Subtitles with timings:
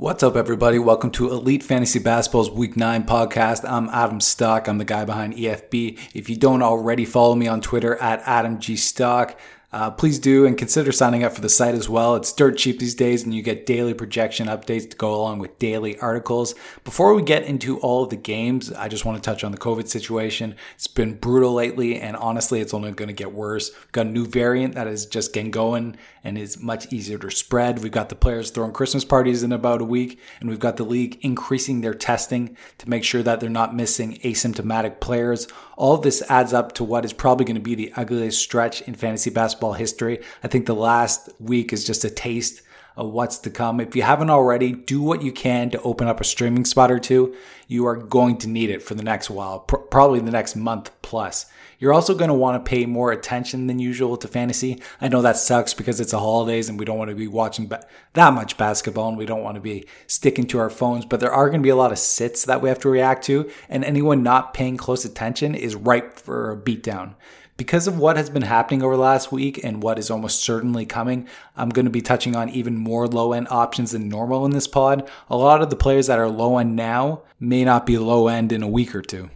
[0.00, 0.78] What's up, everybody?
[0.78, 3.68] Welcome to Elite Fantasy Basketball's Week 9 podcast.
[3.68, 4.66] I'm Adam Stock.
[4.66, 5.98] I'm the guy behind EFB.
[6.14, 9.38] If you don't already follow me on Twitter at Adam G Stock,
[9.72, 12.16] uh, please do and consider signing up for the site as well.
[12.16, 15.58] It's dirt cheap these days and you get daily projection updates to go along with
[15.58, 16.54] daily articles.
[16.82, 19.58] Before we get into all of the games, I just want to touch on the
[19.58, 20.56] COVID situation.
[20.74, 23.70] It's been brutal lately and honestly, it's only going to get worse.
[23.70, 27.30] We've got a new variant that is just getting going and is much easier to
[27.30, 27.82] spread.
[27.82, 30.84] We've got the players throwing Christmas parties in about a week and we've got the
[30.84, 35.46] league increasing their testing to make sure that they're not missing asymptomatic players.
[35.76, 38.94] All this adds up to what is probably going to be the ugliest stretch in
[38.94, 40.20] fantasy basketball basketball history.
[40.42, 42.62] I think the last week is just a taste
[42.96, 43.80] of what's to come.
[43.80, 46.98] If you haven't already, do what you can to open up a streaming spot or
[46.98, 47.34] two.
[47.68, 50.90] You are going to need it for the next while, pr- probably the next month
[51.02, 51.46] plus.
[51.80, 54.82] You're also going to want to pay more attention than usual to fantasy.
[55.00, 57.68] I know that sucks because it's the holidays and we don't want to be watching
[57.68, 61.20] ba- that much basketball and we don't want to be sticking to our phones, but
[61.20, 63.50] there are going to be a lot of sits that we have to react to,
[63.70, 67.14] and anyone not paying close attention is ripe for a beatdown.
[67.56, 70.84] Because of what has been happening over the last week and what is almost certainly
[70.84, 74.52] coming, I'm going to be touching on even more low end options than normal in
[74.52, 75.08] this pod.
[75.30, 78.52] A lot of the players that are low end now may not be low end
[78.52, 79.30] in a week or two.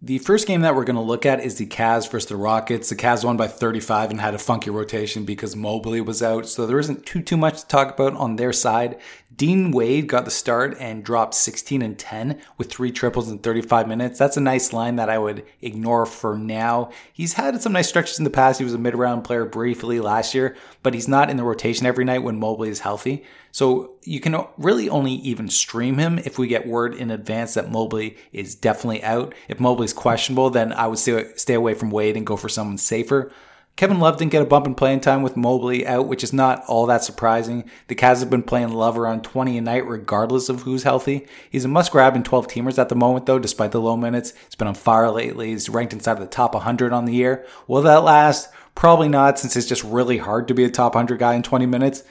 [0.00, 2.88] The first game that we're going to look at is the Cavs versus the Rockets.
[2.88, 6.68] The Cavs won by 35 and had a funky rotation because Mobley was out, so
[6.68, 9.00] there isn't too too much to talk about on their side.
[9.34, 13.88] Dean Wade got the start and dropped 16 and 10 with three triples in 35
[13.88, 14.20] minutes.
[14.20, 16.90] That's a nice line that I would ignore for now.
[17.12, 18.58] He's had some nice stretches in the past.
[18.58, 21.86] He was a mid round player briefly last year, but he's not in the rotation
[21.86, 23.24] every night when Mobley is healthy.
[23.50, 27.70] So you can really only even stream him if we get word in advance that
[27.70, 29.34] Mobley is definitely out.
[29.48, 32.78] If Mobley's questionable, then I would stay, stay away from Wade and go for someone
[32.78, 33.32] safer.
[33.78, 36.64] Kevin Love didn't get a bump in playing time with Mobley out, which is not
[36.66, 37.70] all that surprising.
[37.86, 41.28] The Cavs have been playing Love around 20 a night regardless of who's healthy.
[41.48, 44.32] He's a must grab in 12 teamers at the moment though, despite the low minutes.
[44.46, 45.50] He's been on fire lately.
[45.50, 47.46] He's ranked inside of the top 100 on the year.
[47.68, 48.48] Will that last?
[48.78, 51.66] Probably not since it's just really hard to be a top 100 guy in 20
[51.66, 52.04] minutes.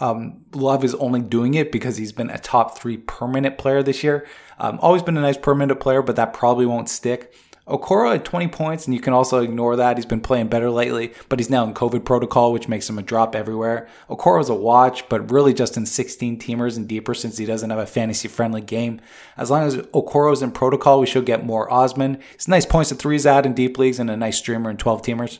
[0.00, 4.04] Um, Love is only doing it because he's been a top three permanent player this
[4.04, 4.28] year.
[4.58, 7.34] Um, always been a nice permanent player, but that probably won't stick.
[7.66, 9.96] Okoro had 20 points, and you can also ignore that.
[9.96, 13.02] He's been playing better lately, but he's now in COVID protocol, which makes him a
[13.02, 13.88] drop everywhere.
[14.10, 17.70] Okoro is a watch, but really just in 16 teamers and deeper since he doesn't
[17.70, 19.00] have a fantasy friendly game.
[19.38, 22.18] As long as Okoro's in protocol, we should get more Osman.
[22.34, 25.00] It's nice points and threes out in deep leagues and a nice streamer in 12
[25.00, 25.38] teamers.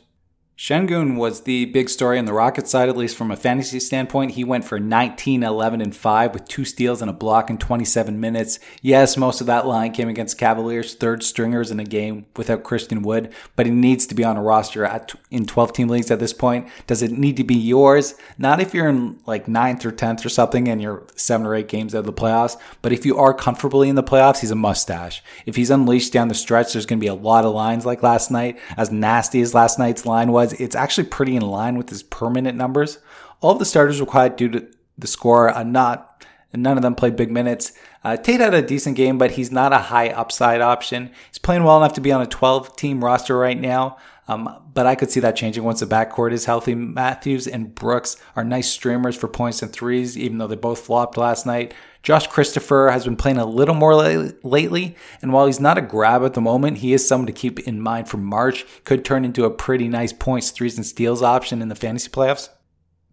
[0.61, 4.33] Sengun was the big story on the Rockets side, at least from a fantasy standpoint.
[4.33, 8.21] He went for 19, 11, and 5 with two steals and a block in 27
[8.21, 8.59] minutes.
[8.83, 13.01] Yes, most of that line came against Cavaliers, third stringers in a game without Christian
[13.01, 16.19] Wood, but he needs to be on a roster at, in 12 team leagues at
[16.19, 16.69] this point.
[16.87, 18.15] Does it need to be yours?
[18.37, 21.69] Not if you're in like ninth or 10th or something and you're seven or eight
[21.69, 24.57] games out of the playoffs, but if you are comfortably in the playoffs, he's a
[24.57, 25.23] mustache.
[25.47, 28.03] If he's unleashed down the stretch, there's going to be a lot of lines like
[28.03, 31.91] last night, as nasty as last night's line was it's actually pretty in line with
[31.91, 32.99] his permanent numbers.
[33.41, 34.67] All of the starters were quiet due to
[34.99, 36.11] the score, uh, not
[36.53, 37.73] and none of them played big minutes.
[38.03, 41.11] Uh, Tate had a decent game, but he's not a high upside option.
[41.29, 43.99] He's playing well enough to be on a 12 team roster right now.
[44.31, 46.77] Um, but I could see that changing once the backcourt is healthy.
[46.77, 51.17] Matthews and Brooks are nice streamers for points and threes, even though they both flopped
[51.17, 51.75] last night.
[52.05, 56.23] Josh Christopher has been playing a little more lately, and while he's not a grab
[56.23, 58.65] at the moment, he is someone to keep in mind for March.
[58.85, 62.51] Could turn into a pretty nice points, threes, and steals option in the fantasy playoffs.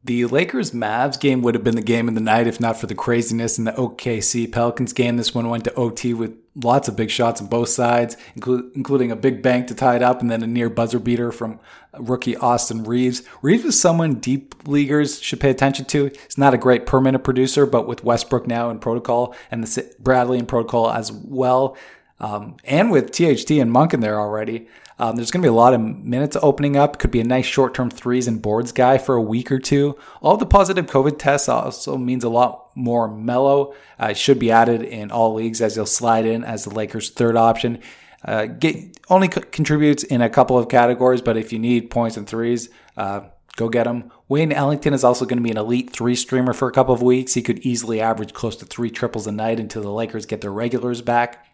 [0.03, 2.85] The Lakers Mavs game would have been the game of the night if not for
[2.85, 5.17] the craziness in the OKC Pelicans game.
[5.17, 9.15] This one went to OT with lots of big shots on both sides, including a
[9.15, 11.59] big bank to tie it up and then a near buzzer beater from
[11.99, 13.23] rookie Austin Reaves.
[13.41, 16.05] Reaves is someone deep leaguers should pay attention to.
[16.05, 20.39] He's not a great permanent producer, but with Westbrook now in protocol and the Bradley
[20.39, 21.77] in protocol as well,
[22.19, 24.67] um, and with THT and Monk in there already,
[24.99, 26.97] um, there's going to be a lot of minutes opening up.
[26.97, 29.97] Could be a nice short term threes and boards guy for a week or two.
[30.21, 33.73] All the positive COVID tests also means a lot more Melo.
[33.99, 37.35] Uh, should be added in all leagues as he'll slide in as the Lakers' third
[37.35, 37.79] option.
[38.25, 42.17] Uh, get, only co- contributes in a couple of categories, but if you need points
[42.17, 43.21] and threes, uh,
[43.55, 44.11] go get him.
[44.27, 47.01] Wayne Ellington is also going to be an elite three streamer for a couple of
[47.03, 47.35] weeks.
[47.35, 50.51] He could easily average close to three triples a night until the Lakers get their
[50.51, 51.45] regulars back.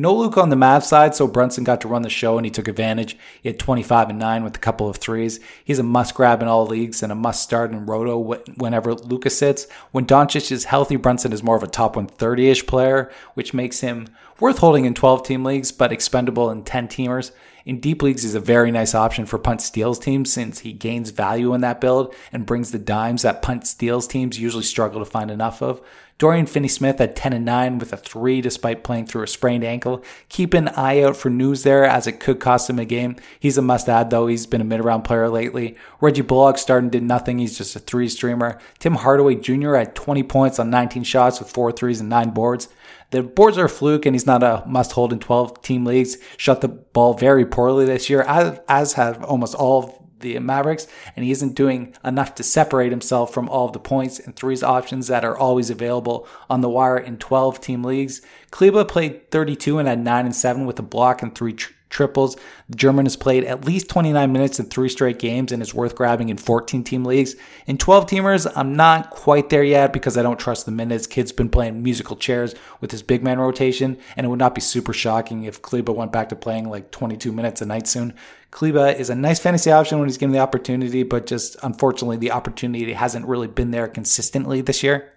[0.00, 2.52] No Luka on the Mavs side, so Brunson got to run the show and he
[2.52, 3.16] took advantage.
[3.42, 5.40] He had 25 and 9 with a couple of threes.
[5.64, 8.16] He's a must grab in all leagues and a must start in Roto
[8.56, 9.66] whenever Luka sits.
[9.90, 13.80] When Doncic is healthy, Brunson is more of a top 130 ish player, which makes
[13.80, 14.06] him
[14.38, 17.32] worth holding in 12 team leagues, but expendable in 10 teamers.
[17.64, 21.10] In deep leagues, he's a very nice option for punt steals teams since he gains
[21.10, 25.10] value in that build and brings the dimes that punt steals teams usually struggle to
[25.10, 25.82] find enough of.
[26.18, 29.62] Dorian Finney Smith at 10 and 9 with a 3 despite playing through a sprained
[29.62, 30.02] ankle.
[30.28, 33.14] Keep an eye out for news there as it could cost him a game.
[33.38, 34.26] He's a must add though.
[34.26, 35.76] He's been a mid round player lately.
[36.00, 37.38] Reggie Bullock starting did nothing.
[37.38, 38.58] He's just a 3 streamer.
[38.80, 39.76] Tim Hardaway Jr.
[39.76, 42.68] at 20 points on 19 shots with 4 threes and 9 boards.
[43.10, 46.18] The boards are a fluke, and he's not a must hold in 12 team leagues.
[46.36, 50.86] Shot the ball very poorly this year, as, as have almost all the Mavericks,
[51.16, 54.62] and he isn't doing enough to separate himself from all of the points and threes
[54.62, 58.22] options that are always available on the wire in 12 team leagues.
[58.50, 62.36] Kleber played 32 and had 9 and 7 with a block and three tr- triples.
[62.68, 65.94] The German has played at least 29 minutes in three straight games and is worth
[65.94, 67.34] grabbing in 14 team leagues.
[67.66, 71.06] In 12 teamers, I'm not quite there yet because I don't trust the minutes.
[71.06, 74.60] Kidd's been playing musical chairs with his big man rotation, and it would not be
[74.60, 78.14] super shocking if Kleber went back to playing like 22 minutes a night soon.
[78.50, 82.32] Kleber is a nice fantasy option when he's given the opportunity, but just unfortunately, the
[82.32, 85.12] opportunity hasn't really been there consistently this year.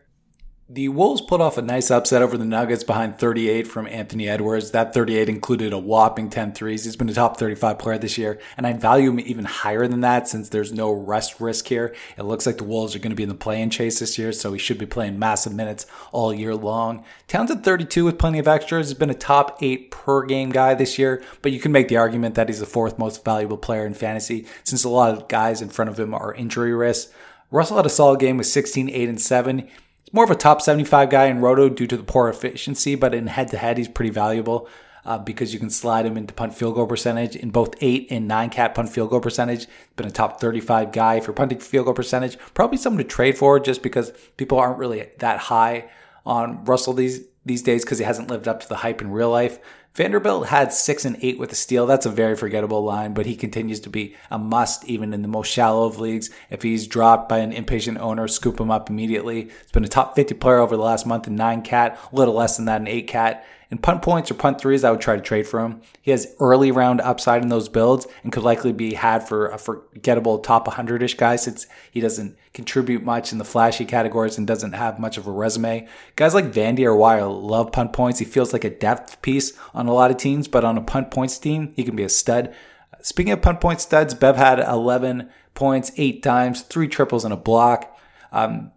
[0.73, 4.71] The Wolves put off a nice upset over the Nuggets behind 38 from Anthony Edwards.
[4.71, 6.85] That 38 included a whopping 10 threes.
[6.85, 9.99] He's been a top 35 player this year, and I'd value him even higher than
[9.99, 11.93] that since there's no rest risk here.
[12.17, 14.31] It looks like the Wolves are going to be in the play-in chase this year,
[14.31, 17.03] so he should be playing massive minutes all year long.
[17.27, 20.73] Towns at 32 with plenty of extras has been a top eight per game guy
[20.73, 23.85] this year, but you can make the argument that he's the fourth most valuable player
[23.85, 27.11] in fantasy since a lot of guys in front of him are injury risks.
[27.51, 29.67] Russell had a solid game with 16, 8, and 7
[30.11, 33.27] more of a top 75 guy in roto due to the poor efficiency, but in
[33.27, 34.67] head to head, he's pretty valuable
[35.05, 38.27] uh, because you can slide him into punt field goal percentage in both eight and
[38.27, 39.67] nine cat punt field goal percentage.
[39.95, 42.37] Been a top 35 guy for punting field goal percentage.
[42.53, 45.89] Probably someone to trade for just because people aren't really that high
[46.25, 49.31] on Russell these these days because he hasn't lived up to the hype in real
[49.31, 49.59] life.
[49.93, 51.85] Vanderbilt had six and eight with a steal.
[51.85, 55.27] That's a very forgettable line, but he continues to be a must even in the
[55.27, 56.29] most shallow of leagues.
[56.49, 59.43] If he's dropped by an impatient owner, scoop him up immediately.
[59.43, 62.35] He's been a top 50 player over the last month in nine cat, a little
[62.35, 63.45] less than that in eight cat.
[63.71, 65.81] In punt points or punt threes, I would try to trade for him.
[66.01, 69.57] He has early round upside in those builds and could likely be had for a
[69.57, 74.45] forgettable top 100 ish guy since he doesn't contribute much in the flashy categories and
[74.45, 75.87] doesn't have much of a resume.
[76.17, 78.19] Guys like Vandy or Wire love punt points.
[78.19, 81.09] He feels like a depth piece on a lot of teams, but on a punt
[81.09, 82.53] points team, he can be a stud.
[83.01, 87.37] Speaking of punt point studs, Bev had 11 points, eight times, three triples, and a
[87.37, 87.97] block.
[88.33, 88.73] Um,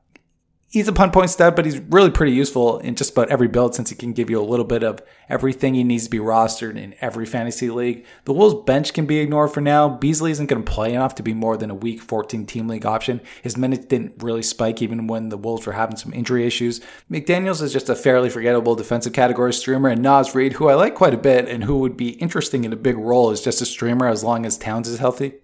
[0.75, 3.76] he's a punt point stud, but he's really pretty useful in just about every build
[3.76, 6.76] since he can give you a little bit of everything he needs to be rostered
[6.76, 8.05] in every fantasy league.
[8.25, 9.88] The Wolves bench can be ignored for now.
[9.88, 12.85] Beasley isn't going to play enough to be more than a week 14 team league
[12.85, 13.21] option.
[13.41, 16.81] His minutes didn't really spike even when the Wolves were having some injury issues.
[17.09, 20.97] McDaniels is just a fairly forgettable defensive category streamer, and Naz Reid, who I like
[20.97, 23.67] quite a bit and who would be interesting in a big role, is just a
[23.67, 25.35] streamer as long as Towns is healthy.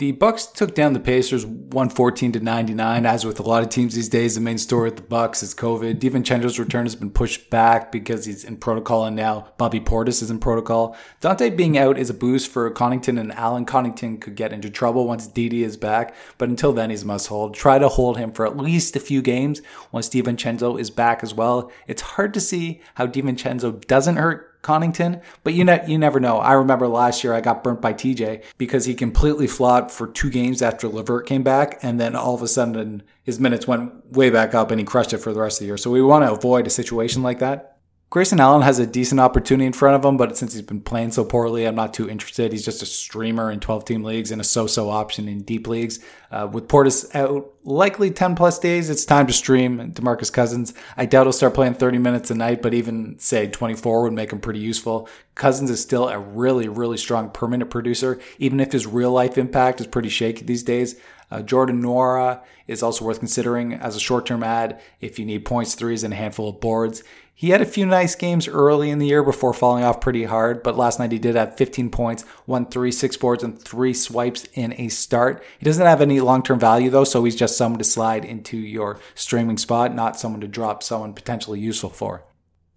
[0.00, 3.04] The Bucks took down the Pacers 114 to 99.
[3.04, 5.54] As with a lot of teams these days, the main story with the Bucks is
[5.54, 6.00] COVID.
[6.00, 10.30] DiVincenzo's return has been pushed back because he's in protocol, and now Bobby Portis is
[10.30, 10.96] in protocol.
[11.20, 13.66] Donte being out is a boost for Connaughton and Allen.
[13.66, 17.52] Connaughton could get into trouble once Didi is back, but until then, he's must hold.
[17.52, 19.60] Try to hold him for at least a few games
[19.92, 21.70] once DiVincenzo is back as well.
[21.86, 26.38] It's hard to see how DiVincenzo doesn't hurt Connaughton, but you ne- you never know.
[26.38, 30.30] I remember last year I got burnt by TJ because he completely flopped for two
[30.30, 34.30] games after LeVert came back, and then all of a sudden his minutes went way
[34.30, 35.76] back up and he crushed it for the rest of the year.
[35.76, 37.69] So we want to avoid a situation like that.
[38.10, 41.12] Grayson Allen has a decent opportunity in front of him, but since he's been playing
[41.12, 42.50] so poorly, I'm not too interested.
[42.50, 45.68] He's just a streamer in 12 team leagues and a so so option in deep
[45.68, 46.00] leagues.
[46.28, 50.74] Uh, with Portis out likely 10 plus days, it's time to stream Demarcus Cousins.
[50.96, 54.32] I doubt he'll start playing 30 minutes a night, but even say 24 would make
[54.32, 55.08] him pretty useful.
[55.36, 59.80] Cousins is still a really, really strong permanent producer, even if his real life impact
[59.80, 60.96] is pretty shaky these days.
[61.30, 65.44] Uh, Jordan Nwora is also worth considering as a short term ad if you need
[65.44, 67.04] points, threes, and a handful of boards.
[67.40, 70.62] He had a few nice games early in the year before falling off pretty hard,
[70.62, 74.46] but last night he did have 15 points, one three, six boards, and three swipes
[74.52, 75.42] in a start.
[75.58, 78.58] He doesn't have any long term value though, so he's just someone to slide into
[78.58, 82.24] your streaming spot, not someone to drop someone potentially useful for.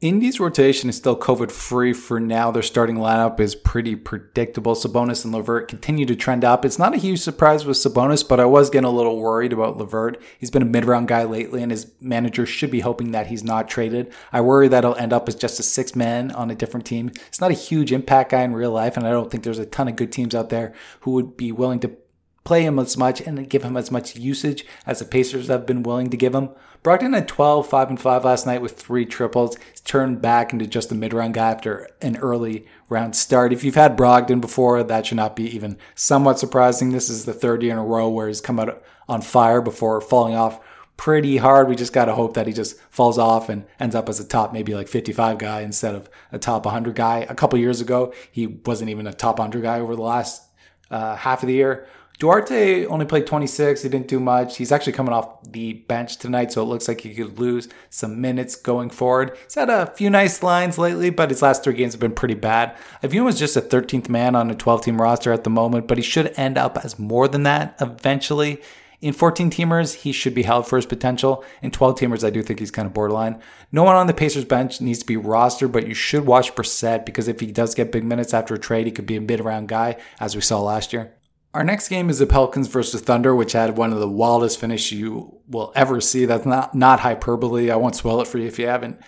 [0.04, 2.52] Indy's rotation is still COVID free for now.
[2.52, 4.76] Their starting lineup is pretty predictable.
[4.76, 6.66] Sabonis and LeVert continue to trend up.
[6.66, 9.78] It's not a huge surprise with Sabonis, but I was getting a little worried about
[9.78, 10.22] LeVert.
[10.38, 13.46] He's been a mid round guy lately, and his manager should be hoping that he's
[13.46, 14.12] not traded.
[14.34, 17.10] I worry that he'll end up as just a six man on a different team.
[17.30, 19.66] It's not a huge impact guy in real life, and I don't think there's a
[19.66, 21.96] ton of good teams out there who would be willing to
[22.44, 25.82] play him as much and give him as much usage as the Pacers have been
[25.82, 26.50] willing to give him.
[26.84, 29.56] Brogdon had 12, 5 and 5 last night with three triples.
[29.72, 33.54] He's turned back into just a mid round guy after an early round start.
[33.54, 36.92] If you've had Brogdon before, that should not be even somewhat surprising.
[36.92, 40.02] This is the third year in a row where he's come out on fire before
[40.02, 40.60] falling off
[40.98, 41.70] pretty hard.
[41.70, 44.28] We just got to hope that he just falls off and ends up as a
[44.28, 47.26] top maybe like 55 guy instead of a top 100 guy.
[47.30, 50.44] A couple years ago, he wasn't even a top 100 guy over the last
[50.92, 51.88] uh, half of the year.
[52.20, 53.82] Duarte only played 26.
[53.82, 54.58] He didn't do much.
[54.58, 58.22] He's actually coming off the bench tonight, so it looks like he could lose some
[58.22, 59.38] minutes going forward.
[59.44, 62.36] He's had a few nice lines lately, but his last three games have been pretty
[62.36, 62.78] bad.
[63.02, 65.50] I view him as just a 13th man on a 12 team roster at the
[65.50, 68.62] moment, but he should end up as more than that eventually.
[69.02, 71.44] In 14 teamers, he should be held for his potential.
[71.62, 73.42] In 12 teamers, I do think he's kind of borderline.
[73.70, 77.06] No one on the Pacers bench needs to be rostered, but you should watch Brissett
[77.06, 79.42] because if he does get big minutes after a trade, he could be a mid
[79.42, 81.12] round guy, as we saw last year.
[81.54, 84.98] Our next game is the Pelicans versus Thunder, which had one of the wildest finishes
[84.98, 86.26] you will ever see.
[86.26, 87.70] That's not, not hyperbole.
[87.70, 89.00] I won't spoil it for you if you haven't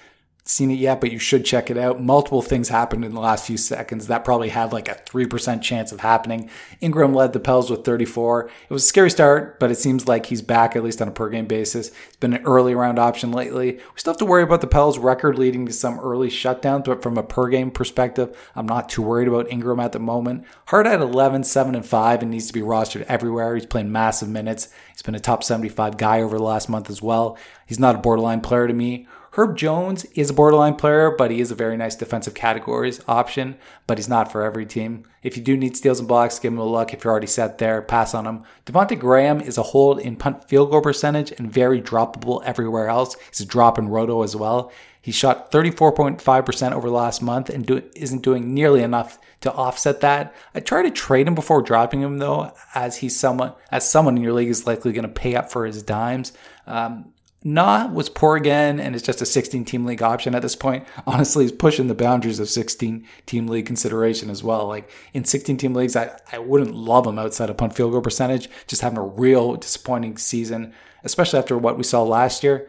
[0.48, 2.00] seen it yet, but you should check it out.
[2.00, 5.92] Multiple things happened in the last few seconds that probably had like a 3% chance
[5.92, 6.52] of happening.
[6.82, 8.52] Ingram led the Pels with 34.
[8.70, 11.12] It was a scary start, but it seems like he's back at least on a
[11.12, 11.92] per game basis.
[12.08, 13.74] It's been an early round option lately.
[13.74, 17.02] We still have to worry about the Pels record leading to some early shutdowns, but
[17.02, 20.46] from a per game perspective, I'm not too worried about Ingram at the moment.
[20.68, 23.56] Hart at 11, 7, and 5 and needs to be rostered everywhere.
[23.56, 24.70] He's playing massive minutes.
[24.92, 27.36] He's been a top 75 guy over the last month as well.
[27.66, 29.08] He's not a borderline player to me.
[29.36, 33.58] Herb Jones is a borderline player, but he is a very nice defensive categories option,
[33.86, 35.04] but he's not for every team.
[35.24, 36.94] If you do need steals and blocks, give him a look.
[36.94, 38.44] If you're already set there, pass on him.
[38.66, 43.18] Devonte Graham is a hold in punt field goal percentage and very droppable everywhere else.
[43.30, 44.72] He's a drop in roto as well.
[45.02, 50.00] He shot 34.5% over the last month and do, isn't doing nearly enough to offset
[50.00, 50.34] that.
[50.56, 54.24] I try to trade him before dropping him though, as he's someone as someone in
[54.24, 56.32] your league is likely going to pay up for his dimes.
[56.66, 57.12] Um,
[57.48, 60.84] NAW was poor again, and it's just a 16 team league option at this point.
[61.08, 64.68] Honestly, he's pushing the boundaries of 16 team league consideration as well.
[64.68, 68.02] Like in 16 team leagues, I, I wouldn't love him outside of punt field goal
[68.02, 70.74] percentage, just having a real disappointing season,
[71.04, 72.68] especially after what we saw last year.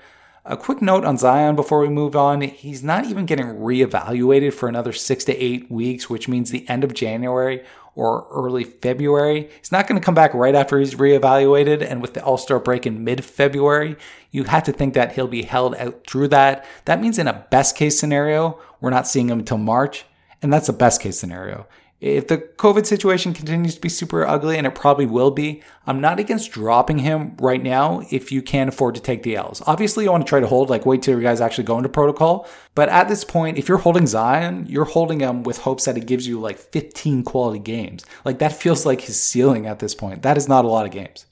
[0.48, 2.40] A quick note on Zion before we move on.
[2.40, 6.84] He's not even getting reevaluated for another six to eight weeks, which means the end
[6.84, 7.64] of January
[7.96, 9.50] or early February.
[9.58, 11.82] He's not going to come back right after he's reevaluated.
[11.82, 13.96] And with the All Star break in mid February,
[14.30, 16.64] you have to think that he'll be held out through that.
[16.84, 20.04] That means in a best case scenario, we're not seeing him until March.
[20.42, 21.66] And that's a best case scenario.
[21.98, 25.98] If the COVID situation continues to be super ugly, and it probably will be, I'm
[25.98, 29.62] not against dropping him right now if you can afford to take the L's.
[29.66, 31.88] Obviously, you want to try to hold, like, wait till your guys actually go into
[31.88, 32.46] protocol.
[32.74, 36.02] But at this point, if you're holding Zion, you're holding him with hopes that he
[36.02, 38.04] gives you like 15 quality games.
[38.26, 40.20] Like, that feels like his ceiling at this point.
[40.20, 41.24] That is not a lot of games.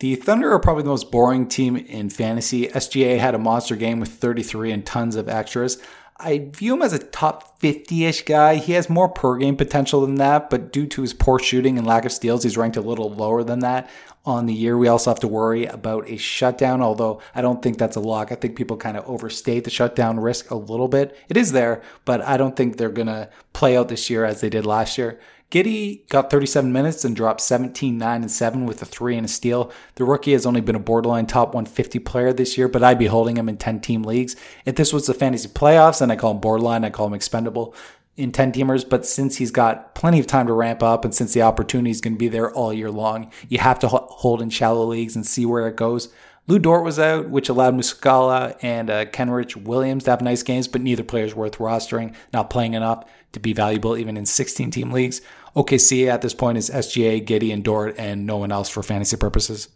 [0.00, 2.66] The Thunder are probably the most boring team in fantasy.
[2.66, 5.80] SGA had a monster game with 33 and tons of extras.
[6.16, 8.56] I view him as a top 50 ish guy.
[8.56, 11.86] He has more per game potential than that, but due to his poor shooting and
[11.86, 13.90] lack of steals, he's ranked a little lower than that
[14.24, 14.78] on the year.
[14.78, 18.30] We also have to worry about a shutdown, although I don't think that's a lock.
[18.30, 21.16] I think people kind of overstate the shutdown risk a little bit.
[21.28, 24.40] It is there, but I don't think they're going to play out this year as
[24.40, 25.18] they did last year.
[25.54, 29.28] Giddey got 37 minutes and dropped 17, 9, and 7 with a 3 and a
[29.28, 29.70] steal.
[29.94, 33.06] The rookie has only been a borderline top 150 player this year, but I'd be
[33.06, 34.34] holding him in 10 team leagues.
[34.64, 37.72] If this was the fantasy playoffs, then I call him borderline, I call him expendable
[38.16, 38.88] in 10 teamers.
[38.88, 42.00] But since he's got plenty of time to ramp up and since the opportunity is
[42.00, 45.24] going to be there all year long, you have to hold in shallow leagues and
[45.24, 46.12] see where it goes.
[46.46, 50.68] Lu Dort was out, which allowed Muscala and uh, Kenrich Williams to have nice games,
[50.68, 54.70] but neither player is worth rostering, not playing enough to be valuable even in 16
[54.70, 55.22] team leagues.
[55.56, 59.16] OKC at this point is SGA, Giddey, and Dort, and no one else for fantasy
[59.16, 59.68] purposes.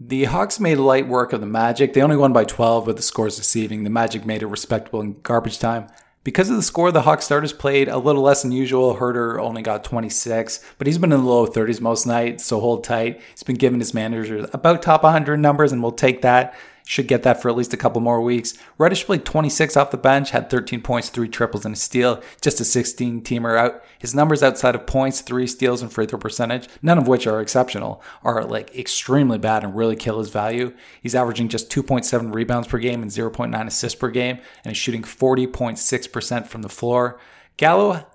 [0.00, 1.92] The Hawks made light work of the Magic.
[1.92, 3.84] They only won by 12, but the score is deceiving.
[3.84, 5.86] The Magic made it respectable in garbage time.
[6.24, 8.96] Because of the score, the Hawks starters played a little less than usual.
[8.96, 12.84] Huerter only got 26, but he's been in the low 30s most nights, so hold
[12.84, 13.20] tight.
[13.30, 16.54] He's been giving his managers about top 100 numbers, and we'll take that.
[16.84, 18.54] Should get that for at least a couple more weeks.
[18.76, 22.22] Reddish played 26 off the bench, had 13 points, three triples, and a steal.
[22.40, 23.82] Just a 16 teamer out.
[23.98, 27.40] His numbers outside of points, three steals, and free throw percentage, none of which are
[27.40, 30.74] exceptional, are like extremely bad and really kill his value.
[31.00, 35.02] He's averaging just 2.7 rebounds per game and 0.9 assists per game, and is shooting
[35.02, 37.20] 40.6% from the floor.
[37.56, 38.06] Gallo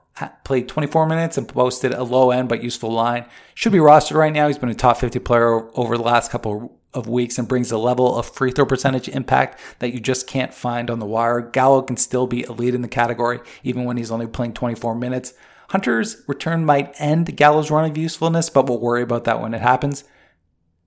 [0.44, 3.26] played 24 minutes and posted a low end but useful line.
[3.54, 4.48] Should be rostered right now.
[4.48, 7.78] He's been a top 50 player over the last couple of weeks and brings a
[7.78, 11.42] level of free throw percentage impact that you just can't find on the wire.
[11.42, 15.34] Gallo can still be elite in the category even when he's only playing 24 minutes.
[15.70, 19.62] Hunter's return might end Gallo's run of usefulness, but we'll worry about that when it
[19.62, 20.04] happens.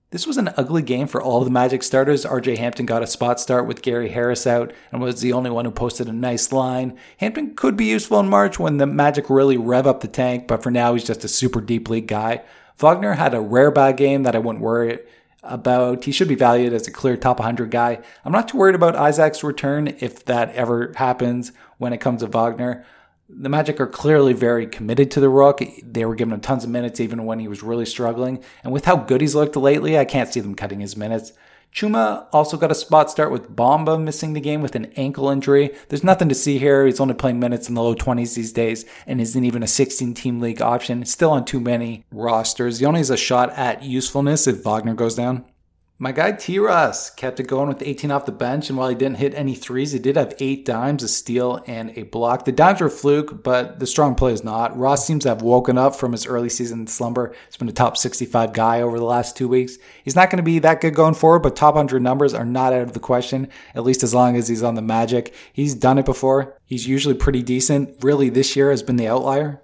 [0.09, 2.25] This was an ugly game for all the Magic starters.
[2.25, 5.63] RJ Hampton got a spot start with Gary Harris out and was the only one
[5.63, 6.97] who posted a nice line.
[7.19, 10.61] Hampton could be useful in March when the Magic really rev up the tank, but
[10.61, 12.41] for now he's just a super deep league guy.
[12.75, 14.99] Wagner had a rare bad game that I wouldn't worry
[15.43, 17.99] about he should be valued as a clear top 100 guy.
[18.23, 22.27] I'm not too worried about Isaac's return if that ever happens when it comes to
[22.27, 22.85] Wagner.
[23.29, 25.61] The Magic are clearly very committed to the Rook.
[25.83, 28.43] They were giving him tons of minutes even when he was really struggling.
[28.63, 31.31] And with how good he's looked lately, I can't see them cutting his minutes.
[31.73, 35.73] Chuma also got a spot start with Bamba missing the game with an ankle injury.
[35.87, 36.85] There's nothing to see here.
[36.85, 40.13] He's only playing minutes in the low 20s these days and isn't even a 16
[40.13, 41.05] team league option.
[41.05, 42.79] Still on too many rosters.
[42.79, 45.45] He only has a shot at usefulness if Wagner goes down.
[46.03, 48.95] My guy T Ross kept it going with 18 off the bench, and while he
[48.95, 52.43] didn't hit any threes, he did have eight dimes, a steal, and a block.
[52.43, 54.75] The dimes were fluke, but the strong play is not.
[54.75, 57.35] Ross seems to have woken up from his early season slumber.
[57.45, 59.77] He's been a top 65 guy over the last two weeks.
[60.03, 62.73] He's not going to be that good going forward, but top 100 numbers are not
[62.73, 65.31] out of the question, at least as long as he's on the Magic.
[65.53, 66.57] He's done it before.
[66.65, 68.03] He's usually pretty decent.
[68.03, 69.61] Really, this year has been the outlier.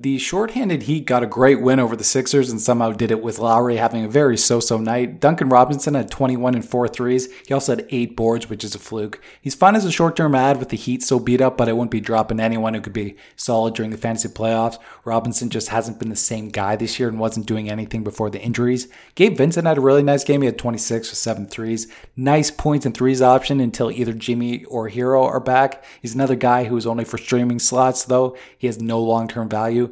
[0.00, 3.40] The shorthanded Heat got a great win over the Sixers and somehow did it with
[3.40, 5.18] Lowry having a very so-so night.
[5.18, 7.28] Duncan Robinson had 21 and 4 threes.
[7.48, 9.20] He also had 8 boards, which is a fluke.
[9.40, 11.90] He's fine as a short-term ad with the Heat so beat up, but I wouldn't
[11.90, 14.78] be dropping anyone who could be solid during the fantasy playoffs.
[15.04, 18.40] Robinson just hasn't been the same guy this year and wasn't doing anything before the
[18.40, 18.86] injuries.
[19.16, 20.42] Gabe Vincent had a really nice game.
[20.42, 21.88] He had 26 with 7 threes.
[22.14, 25.82] Nice points and threes option until either Jimmy or Herro are back.
[26.00, 28.36] He's another guy who's only for streaming slots though.
[28.56, 29.86] He has no long-term value.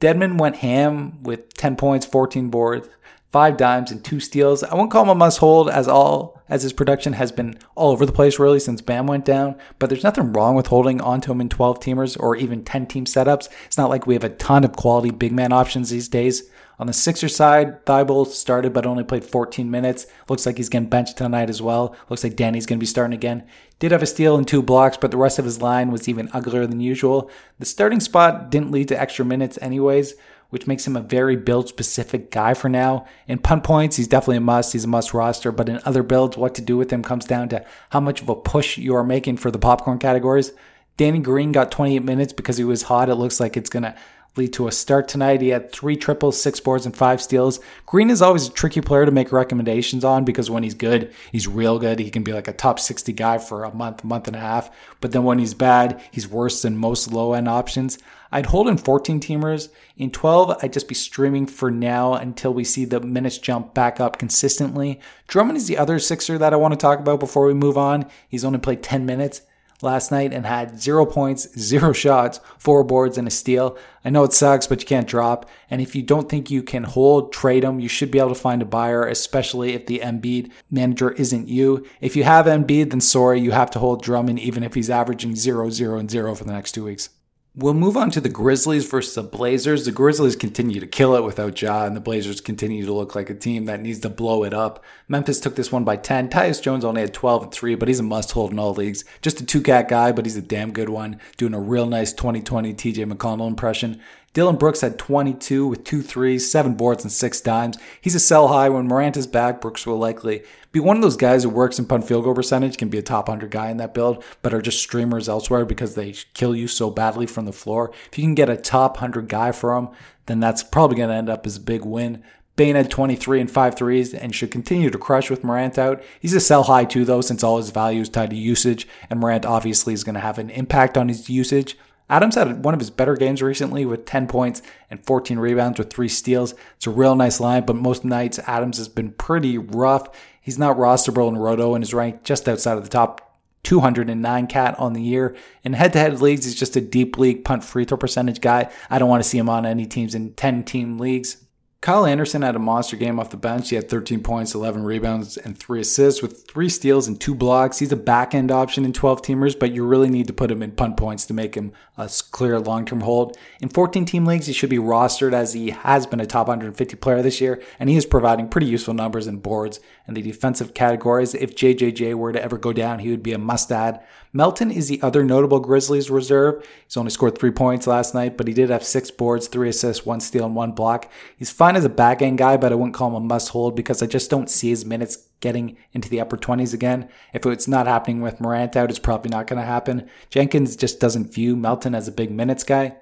[0.00, 2.88] Dedmon went ham with 10 points, 14 boards,
[3.30, 4.62] five dimes, and two steals.
[4.62, 7.90] I won't call him a must hold as all as his production has been all
[7.90, 9.56] over the place really since Bam went down.
[9.78, 13.06] But there's nothing wrong with holding onto him in 12 teamers or even 10 team
[13.06, 13.48] setups.
[13.66, 16.48] It's not like we have a ton of quality big man options these days.
[16.78, 20.06] On the Sixer side, Thybulle started but only played 14 minutes.
[20.28, 21.94] Looks like he's getting benched tonight as well.
[22.08, 23.46] Looks like Danny's going to be starting again.
[23.78, 26.30] Did have a steal and two blocks, but the rest of his line was even
[26.32, 27.30] uglier than usual.
[27.58, 30.14] The starting spot didn't lead to extra minutes anyways,
[30.50, 33.06] which makes him a very build specific guy for now.
[33.28, 34.72] In punt points, he's definitely a must.
[34.72, 37.48] He's a must roster, but in other builds, what to do with him comes down
[37.50, 40.52] to how much of a push you are making for the popcorn categories.
[40.96, 43.08] Danny Green got 28 minutes because he was hot.
[43.08, 43.96] It looks like it's going to
[44.36, 45.40] lead to a start tonight.
[45.40, 47.60] He had three triples, six boards, and five steals.
[47.86, 51.46] Green is always a tricky player to make recommendations on because when he's good, he's
[51.46, 51.98] real good.
[51.98, 54.70] He can be like a top 60 guy for a month, month and a half.
[55.00, 57.98] But then when he's bad, he's worse than most low end options.
[58.32, 59.68] I'd hold in 14 teamers.
[59.96, 64.00] In 12, I'd just be streaming for now until we see the minutes jump back
[64.00, 65.00] up consistently.
[65.28, 68.06] Drummond is the other Sixer that I want to talk about before we move on.
[68.28, 69.42] He's only played 10 minutes
[69.82, 73.76] last night and had zero points, zero shots, four boards, and a steal.
[74.04, 75.48] I know it sucks, but you can't drop.
[75.70, 77.80] And if you don't think you can hold, trade them.
[77.80, 81.86] You should be able to find a buyer, especially if the Embiid manager isn't you.
[82.00, 85.36] If you have Embiid, then sorry, you have to hold Drummond, even if he's averaging
[85.36, 87.10] zero, zero, and zero for the next two weeks.
[87.56, 89.84] We'll move on to the Grizzlies versus the Blazers.
[89.84, 93.30] The Grizzlies continue to kill it without Ja, and the Blazers continue to look like
[93.30, 94.82] a team that needs to blow it up.
[95.06, 96.30] Memphis took this one by 10.
[96.30, 99.04] Tyus Jones only had 12 and 3, but he's a must hold in all leagues.
[99.22, 101.20] Just a two cat guy, but he's a damn good one.
[101.36, 104.00] Doing a real nice 2020 TJ McConnell impression.
[104.34, 107.78] Dillon Brooks had 22 with two threes, seven boards, and six dimes.
[108.00, 108.68] He's a sell high.
[108.68, 110.42] When Morant is back, Brooks will likely
[110.72, 113.02] be one of those guys who works in punt field goal percentage, can be a
[113.02, 116.66] top 100 guy in that build, but are just streamers elsewhere because they kill you
[116.66, 117.92] so badly from the floor.
[118.10, 119.90] If you can get a top 100 guy for him,
[120.26, 122.24] then that's probably going to end up as a big win.
[122.56, 126.02] Bane had 23 and 5 threes and should continue to crush with Morant out.
[126.18, 129.20] He's a sell high too, though, since all his value is tied to usage, and
[129.20, 131.78] Morant obviously is going to have an impact on his usage.
[132.10, 135.92] Adams had one of his better games recently with 10 points and 14 rebounds with
[135.92, 136.54] three steals.
[136.76, 140.08] It's a real nice line, but most nights Adams has been pretty rough.
[140.40, 144.78] He's not rosterable in Roto and is ranked just outside of the top 209 cat
[144.78, 145.34] on the year.
[145.62, 148.70] In head to head leagues, he's just a deep league punt free throw percentage guy.
[148.90, 151.43] I don't want to see him on any teams in 10 team leagues.
[151.84, 153.68] Kyle Anderson had a monster game off the bench.
[153.68, 157.78] He had 13 points, 11 rebounds, and three assists with three steals and two blocks.
[157.78, 160.62] He's a back end option in 12 teamers, but you really need to put him
[160.62, 163.36] in punt points to make him a clear long term hold.
[163.60, 166.96] In 14 team leagues, he should be rostered as he has been a top 150
[166.96, 170.74] player this year, and he is providing pretty useful numbers and boards in the defensive
[170.74, 171.34] categories.
[171.34, 174.02] If JJJ were to ever go down, he would be a must add.
[174.32, 176.66] Melton is the other notable Grizzlies reserve.
[176.84, 180.04] He's only scored three points last night, but he did have six boards, three assists,
[180.04, 181.10] one steal, and one block.
[181.36, 183.76] He's fine as a back end guy, but I wouldn't call him a must hold
[183.76, 187.08] because I just don't see his minutes getting into the upper 20s again.
[187.32, 190.08] If it's not happening with Morant out, it's probably not going to happen.
[190.30, 192.96] Jenkins just doesn't view Melton as a big minutes guy.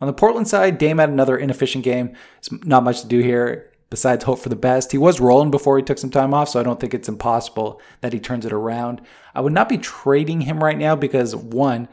[0.00, 2.14] On the Portland side, Dame had another inefficient game.
[2.38, 4.92] It's not much to do here besides hope for the best.
[4.92, 7.80] He was rolling before he took some time off, so I don't think it's impossible
[8.00, 9.00] that he turns it around.
[9.34, 11.88] I would not be trading him right now because one,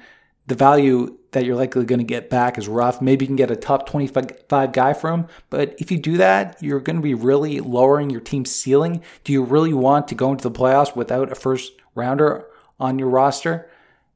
[0.48, 3.02] the value that you're likely going to get back is rough.
[3.02, 6.62] Maybe you can get a top 25 guy from him, but if you do that,
[6.62, 9.02] you're going to be really lowering your team's ceiling.
[9.24, 12.48] Do you really want to go into the playoffs without a first rounder
[12.80, 13.70] on your roster?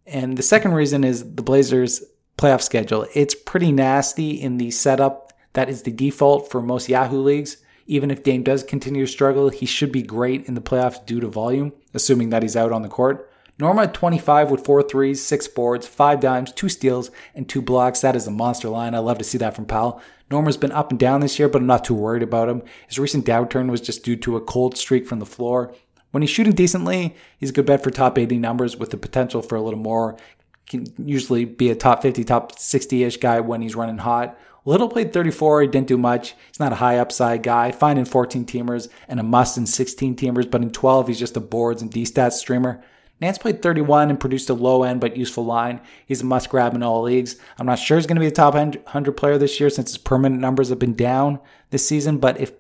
[0.05, 2.03] And the second reason is the Blazers'
[2.37, 3.05] playoff schedule.
[3.13, 7.57] It's pretty nasty in the setup that is the default for most Yahoo leagues.
[7.89, 11.19] Even if Dame does continue to struggle, he should be great in the playoffs due
[11.21, 13.27] to volume, assuming that he's out on the court.
[13.57, 18.01] Norman at 25 with four threes, six boards, five dimes, two steals, and two blocks.
[18.01, 18.93] That is a monster line.
[18.93, 19.99] I love to see that from Powell.
[20.29, 22.61] Norman's been up and down this year, but I'm not too worried about him.
[22.87, 25.73] His recent downturn was just due to a cold streak from the floor.
[26.11, 29.41] When he's shooting decently, he's a good bet for top 80 numbers with the potential
[29.41, 30.15] for a little more.
[30.67, 34.37] Can usually be a top 50, top 60 ish guy when he's running hot.
[34.69, 35.63] Little played 34.
[35.63, 36.35] He didn't do much.
[36.45, 37.71] He's not a high upside guy.
[37.71, 41.35] Fine in 14 teamers and a must in 16 teamers, but in 12, he's just
[41.35, 42.79] a boards and D stats streamer.
[43.19, 45.81] Nance played 31 and produced a low end but useful line.
[46.05, 47.37] He's a must grab in all leagues.
[47.57, 49.97] I'm not sure he's going to be a top 100 player this year since his
[49.97, 51.39] permanent numbers have been down
[51.71, 52.51] this season, but if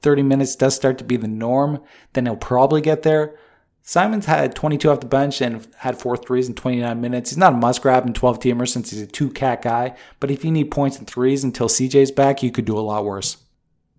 [0.00, 1.82] 30 minutes does start to be the norm,
[2.14, 3.36] then he'll probably get there.
[3.82, 7.30] Simons had 22 off the bench and had four threes in 29 minutes.
[7.30, 10.30] He's not a must grab in 12 teamers since he's a two cat guy, but
[10.30, 13.38] if you need points and threes until CJ's back, you could do a lot worse.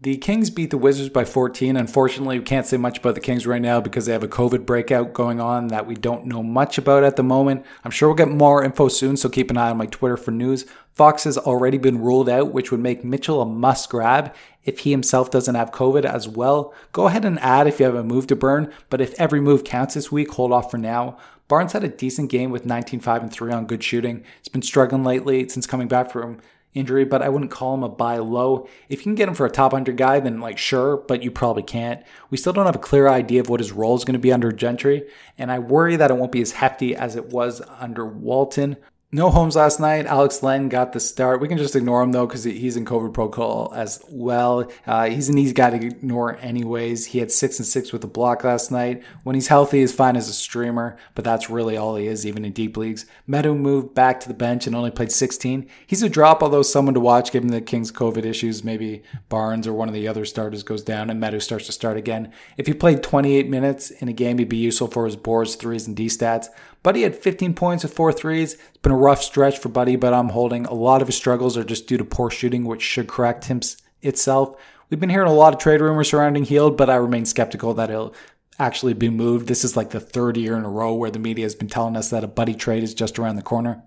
[0.03, 1.77] The Kings beat the Wizards by 14.
[1.77, 4.65] Unfortunately, we can't say much about the Kings right now because they have a COVID
[4.65, 7.63] breakout going on that we don't know much about at the moment.
[7.85, 10.31] I'm sure we'll get more info soon, so keep an eye on my Twitter for
[10.31, 10.65] news.
[10.91, 14.33] Fox has already been ruled out, which would make Mitchell a must grab
[14.63, 16.73] if he himself doesn't have COVID as well.
[16.93, 19.63] Go ahead and add if you have a move to burn, but if every move
[19.63, 21.15] counts this week, hold off for now.
[21.47, 24.23] Barnes had a decent game with 19, 5, and 3 on good shooting.
[24.39, 26.39] He's been struggling lately since coming back from
[26.73, 28.67] injury, but I wouldn't call him a buy low.
[28.89, 31.31] If you can get him for a top 100 guy, then like sure, but you
[31.31, 32.03] probably can't.
[32.29, 34.31] We still don't have a clear idea of what his role is going to be
[34.31, 35.07] under Gentry,
[35.37, 38.77] and I worry that it won't be as hefty as it was under Walton.
[39.13, 40.05] No Holmes last night.
[40.05, 41.41] Alex Len got the start.
[41.41, 44.71] We can just ignore him though because he's in COVID protocol as well.
[44.87, 47.07] Uh, he's an easy guy to ignore anyways.
[47.07, 49.03] He had six and six with a block last night.
[49.23, 52.45] When he's healthy, he's fine as a streamer, but that's really all he is, even
[52.45, 53.05] in deep leagues.
[53.27, 55.67] Metu moved back to the bench and only played 16.
[55.85, 58.63] He's a drop, although someone to watch given the Kings' COVID issues.
[58.63, 61.97] Maybe Barnes or one of the other starters goes down and Metu starts to start
[61.97, 62.31] again.
[62.55, 65.85] If he played 28 minutes in a game, he'd be useful for his boards, threes,
[65.85, 66.47] and D stats.
[66.83, 68.53] Buddy had 15 points with four threes.
[68.53, 70.65] It's been a rough stretch for Buddy, but I'm holding.
[70.65, 73.61] A lot of his struggles are just due to poor shooting, which should correct him
[74.01, 74.59] itself.
[74.89, 77.89] We've been hearing a lot of trade rumors surrounding Hield, but I remain skeptical that
[77.89, 78.15] he'll
[78.57, 79.47] actually be moved.
[79.47, 81.95] This is like the third year in a row where the media has been telling
[81.95, 83.83] us that a Buddy trade is just around the corner.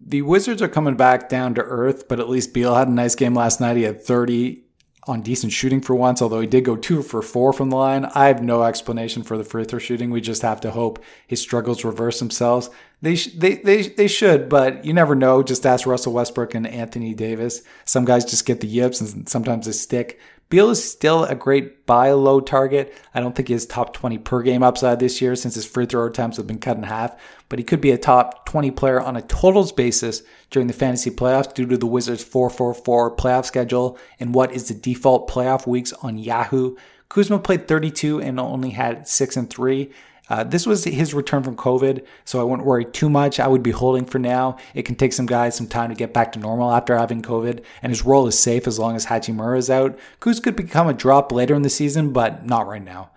[0.00, 3.14] The Wizards are coming back down to earth, but at least Beal had a nice
[3.14, 3.76] game last night.
[3.76, 4.64] He had 30
[5.06, 8.04] on decent shooting for once, although he did go two for four from the line.
[8.14, 10.10] I have no explanation for the free throw shooting.
[10.10, 12.70] We just have to hope his struggles reverse themselves.
[13.00, 15.42] They, sh- they, they, they should, but you never know.
[15.42, 17.62] Just ask Russell Westbrook and Anthony Davis.
[17.84, 20.20] Some guys just get the yips and sometimes they stick.
[20.50, 22.92] Beal is still a great buy low target.
[23.14, 25.86] I don't think he has top 20 per game upside this year since his free
[25.86, 27.14] throw attempts have been cut in half,
[27.48, 31.10] but he could be a top 20 player on a totals basis during the fantasy
[31.10, 35.92] playoffs due to the Wizards 444 playoff schedule and what is the default playoff weeks
[36.02, 36.74] on Yahoo.
[37.08, 39.92] Kuzma played 32 and only had 6 and 3.
[40.30, 43.40] Uh, this was his return from COVID, so I wouldn't worry too much.
[43.40, 44.56] I would be holding for now.
[44.74, 47.62] It can take some guys some time to get back to normal after having COVID,
[47.82, 49.98] and his role is safe as long as Hachimura is out.
[50.20, 53.10] Kuz could become a drop later in the season, but not right now.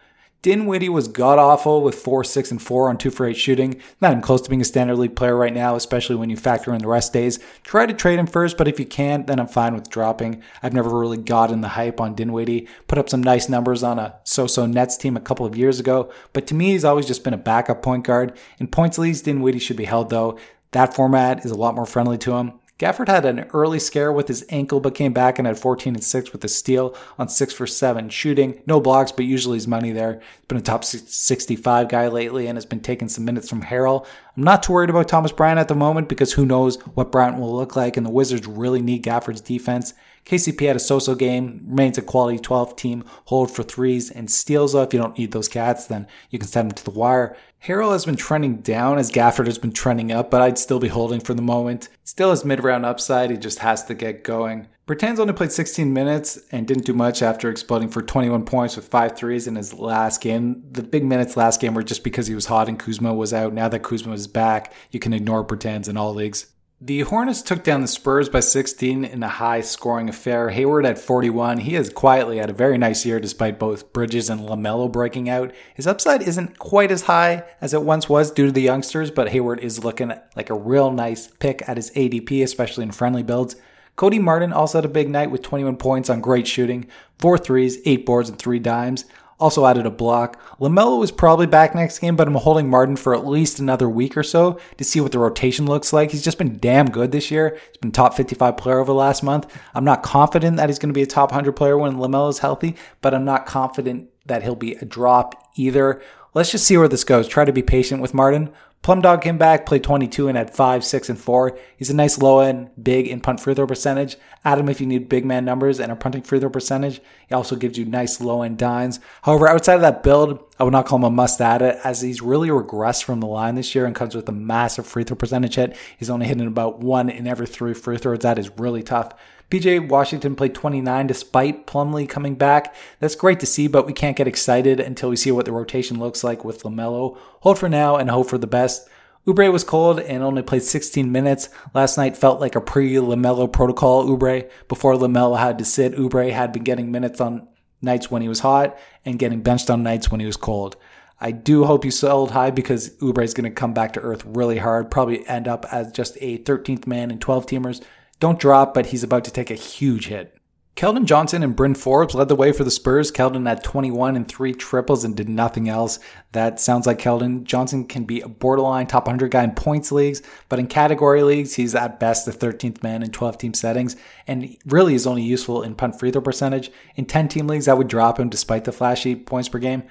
[0.44, 3.82] Dinwiddie was god awful with 4, 6, and 4 on 2 for 8 shooting.
[4.02, 6.74] Not even close to being a standard league player right now, especially when you factor
[6.74, 7.40] in the rest days.
[7.64, 10.44] Try to trade him first, but if you can't, then I'm fine with dropping.
[10.62, 12.68] I've never really gotten the hype on Dinwiddie.
[12.88, 15.80] Put up some nice numbers on a so so Nets team a couple of years
[15.80, 18.38] ago, but to me, he's always just been a backup point guard.
[18.60, 20.38] In points leagues, Dinwiddie should be held though.
[20.72, 22.60] That format is a lot more friendly to him.
[22.80, 26.04] Gafford had an early scare with his ankle, but came back and had 14 and
[26.04, 28.62] 6 with a steal on 6 for 7 shooting.
[28.66, 30.20] No blocks, but usually his money there.
[30.20, 34.08] He's been a top 65 guy lately and has been taking some minutes from Harrell.
[34.36, 37.38] I'm not too worried about Thomas Bryant at the moment because who knows what Bryant
[37.38, 39.94] will look like, and the Wizards really need Gafford's defense.
[40.26, 44.74] KCP had a so-so game, remains a quality 12 team, hold for threes and steals.
[44.74, 47.36] Though if you don't need those cats, then you can send them to the wire.
[47.66, 50.90] Harrell has been trending down as Gafford has been trending up, but I'd still be
[50.90, 51.88] holding for the moment.
[52.04, 54.68] Still has mid-round upside, he just has to get going.
[54.86, 58.90] Bertans only played 16 minutes and didn't do much after exploding for 21 points with
[58.90, 60.62] five threes in his last game.
[60.70, 63.54] The big minutes last game were just because he was hot and Kuzma was out.
[63.54, 66.48] Now that Kuzma is back, you can ignore Bertans in all leagues.
[66.82, 70.50] The Hornets took down the Spurs by 16 in a high scoring affair.
[70.50, 71.60] Hayward at 41.
[71.60, 75.54] He has quietly had a very nice year despite both Bridges and LaMelo breaking out.
[75.74, 79.30] His upside isn't quite as high as it once was due to the youngsters, but
[79.30, 83.56] Hayward is looking like a real nice pick at his ADP, especially in friendly builds.
[83.96, 87.78] Cody Martin also had a big night with 21 points on great shooting, four threes,
[87.86, 89.06] eight boards, and three dimes
[89.40, 90.40] also added a block.
[90.60, 94.16] LaMelo is probably back next game, but I'm holding Martin for at least another week
[94.16, 96.12] or so to see what the rotation looks like.
[96.12, 97.58] He's just been damn good this year.
[97.68, 99.54] He's been top 55 player over the last month.
[99.74, 102.40] I'm not confident that he's going to be a top 100 player when LaMelo is
[102.40, 106.02] healthy, but I'm not confident that he'll be a drop either.
[106.34, 107.28] Let's just see where this goes.
[107.28, 108.52] Try to be patient with Martin.
[108.84, 111.58] Plum Dog came back, played 22 and had 5, 6, and 4.
[111.78, 114.18] He's a nice low end, big in punt free throw percentage.
[114.44, 117.00] Add him if you need big man numbers and a punting free throw percentage.
[117.30, 119.00] He also gives you nice low end dimes.
[119.22, 122.02] However, outside of that build, I would not call him a must add it as
[122.02, 125.16] he's really regressed from the line this year and comes with a massive free throw
[125.16, 125.78] percentage hit.
[125.98, 128.20] He's only hitting about one in every three free throws.
[128.20, 129.14] That is really tough.
[129.54, 132.74] PJ Washington played 29 despite Plumlee coming back.
[133.00, 136.00] That's great to see, but we can't get excited until we see what the rotation
[136.00, 137.20] looks like with LaMelo.
[137.42, 138.90] Hold for now and hope for the best.
[139.28, 141.50] Oubre was cold and only played 16 minutes.
[141.72, 144.50] Last night felt like a pre-LaMelo protocol Oubre.
[144.68, 147.48] Before LaMelo had to sit, Oubre had been getting minutes on
[147.80, 150.78] nights when he was hot and getting benched on nights when he was cold.
[151.22, 154.26] I do hope you sold high because Oubre is going to come back to earth
[154.26, 157.84] really hard, probably end up as just a 13th man in 12 teamers.
[158.20, 160.38] Don't drop, but he's about to take a huge hit.
[160.76, 163.12] Keldon Johnson and Bryn Forbes led the way for the Spurs.
[163.12, 166.00] Keldon had 21 and three triples and did nothing else.
[166.32, 167.44] That sounds like Keldon.
[167.44, 171.54] Johnson can be a borderline top 100 guy in points leagues, but in category leagues,
[171.54, 173.96] he's at best the 13th man in 12 team settings
[174.26, 176.72] and really is only useful in punt free throw percentage.
[176.96, 179.84] In 10 team leagues, I would drop him despite the flashy points per game.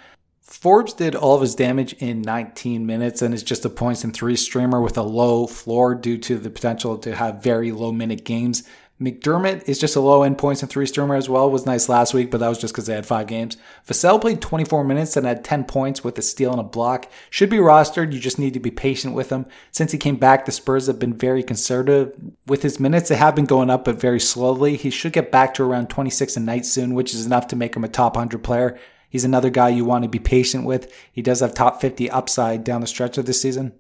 [0.53, 4.13] Forbes did all of his damage in 19 minutes and is just a points and
[4.13, 8.23] three streamer with a low floor due to the potential to have very low minute
[8.23, 8.63] games.
[9.01, 11.51] McDermott is just a low end points and three streamer as well.
[11.51, 13.57] Was nice last week, but that was just because they had five games.
[13.89, 17.11] Vassell played 24 minutes and had 10 points with a steal and a block.
[17.31, 18.13] Should be rostered.
[18.13, 19.47] You just need to be patient with him.
[19.71, 22.15] Since he came back, the Spurs have been very conservative
[22.47, 23.09] with his minutes.
[23.09, 24.77] They have been going up, but very slowly.
[24.77, 27.75] He should get back to around 26 a night soon, which is enough to make
[27.75, 28.79] him a top 100 player.
[29.13, 30.91] He's another guy you want to be patient with.
[31.13, 33.75] He does have top 50 upside down the stretch of the season.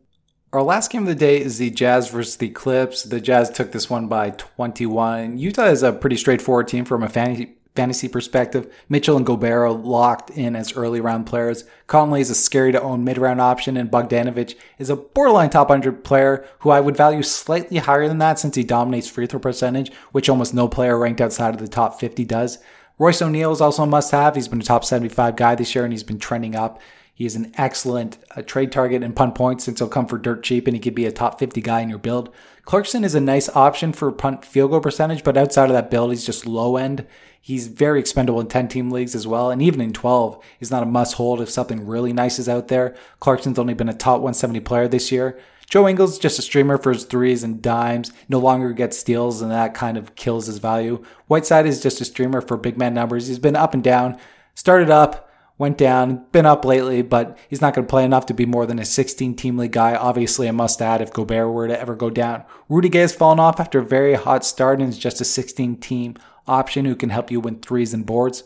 [0.52, 3.02] Our last game of the day is the Jazz versus the Clips.
[3.04, 5.38] The Jazz took this one by 21.
[5.38, 8.70] Utah is a pretty straightforward team from a fantasy perspective.
[8.90, 11.64] Mitchell and Gobert are locked in as early round players.
[11.86, 15.70] Conley is a scary to own mid round option, and Bogdanovich is a borderline top
[15.70, 19.40] 100 player who I would value slightly higher than that since he dominates free throw
[19.40, 22.58] percentage, which almost no player ranked outside of the top 50 does.
[22.98, 24.34] Royce O'Neale is also a must have.
[24.34, 26.80] He's been a top 75 guy this year and he's been trending up.
[27.14, 30.42] He is an excellent uh, trade target and punt points since he'll come for dirt
[30.42, 32.32] cheap and he could be a top 50 guy in your build.
[32.64, 36.10] Clarkson is a nice option for punt field goal percentage, but outside of that build,
[36.10, 37.06] he's just low end.
[37.40, 39.50] He's very expendable in 10 team leagues as well.
[39.50, 42.68] And even in 12, he's not a must hold if something really nice is out
[42.68, 42.94] there.
[43.18, 45.38] Clarkson's only been a top 170 player this year.
[45.72, 49.50] Joe Ingles just a streamer for his threes and dimes, no longer gets steals, and
[49.50, 51.02] that kind of kills his value.
[51.28, 53.28] Whiteside is just a streamer for big man numbers.
[53.28, 54.18] He's been up and down,
[54.54, 58.34] started up, went down, been up lately, but he's not going to play enough to
[58.34, 59.94] be more than a 16 team league guy.
[59.94, 62.44] Obviously, a must add if Gobert were to ever go down.
[62.68, 65.78] Rudy Gay has fallen off after a very hot start and is just a 16
[65.78, 68.44] team option who can help you win threes and boards.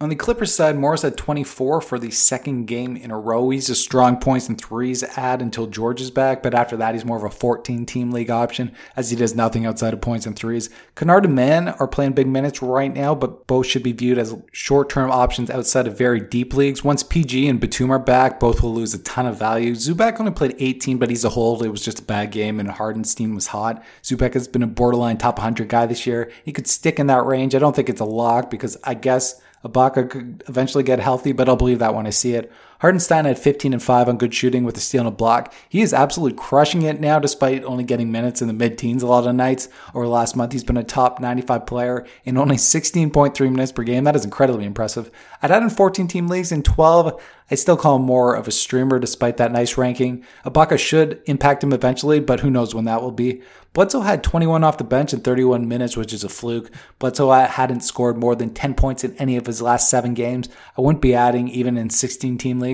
[0.00, 3.50] On the Clippers side, Morris had 24 for the second game in a row.
[3.50, 7.04] He's a strong points and threes add until George is back, but after that, he's
[7.04, 10.34] more of a 14 team league option as he does nothing outside of points and
[10.34, 10.68] threes.
[10.96, 14.34] Kennard and Mann are playing big minutes right now, but both should be viewed as
[14.50, 16.82] short term options outside of very deep leagues.
[16.82, 19.74] Once PG and Batum are back, both will lose a ton of value.
[19.74, 21.62] Zubac only played 18, but he's a hold.
[21.62, 23.82] It was just a bad game, and Hartenstein was hot.
[24.02, 26.32] Zubac has been a borderline top 100 guy this year.
[26.44, 27.54] He could stick in that range.
[27.54, 31.48] I don't think it's a lock because I guess Ibaka could eventually get healthy, but
[31.48, 32.52] I'll believe that when I see it.
[32.84, 35.54] Hartenstein had 15 and 5 on good shooting with a steal and a block.
[35.70, 39.06] He is absolutely crushing it now, despite only getting minutes in the mid teens a
[39.06, 39.70] lot of nights.
[39.94, 43.84] Over the last month, he's been a top 95 player in only 16.3 minutes per
[43.84, 44.04] game.
[44.04, 45.10] That is incredibly impressive.
[45.40, 47.22] I'd had in 14 team leagues in 12.
[47.50, 50.22] I still call him more of a streamer despite that nice ranking.
[50.44, 53.40] Ibaka should impact him eventually, but who knows when that will be.
[53.74, 56.70] Bledsoe had 21 off the bench in 31 minutes, which is a fluke.
[57.00, 60.48] Bledsoe hadn't scored more than 10 points in any of his last seven games.
[60.78, 62.73] I wouldn't be adding even in 16 team leagues.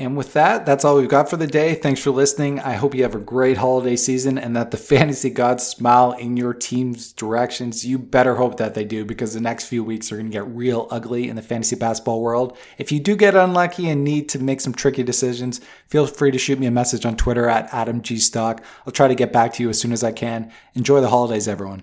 [0.00, 1.74] And with that, that's all we've got for the day.
[1.74, 2.60] Thanks for listening.
[2.60, 6.36] I hope you have a great holiday season and that the fantasy gods smile in
[6.36, 7.84] your team's directions.
[7.84, 10.46] You better hope that they do because the next few weeks are going to get
[10.46, 12.56] real ugly in the fantasy basketball world.
[12.78, 16.38] If you do get unlucky and need to make some tricky decisions, feel free to
[16.38, 18.60] shoot me a message on Twitter at AdamGStock.
[18.86, 20.52] I'll try to get back to you as soon as I can.
[20.74, 21.82] Enjoy the holidays, everyone.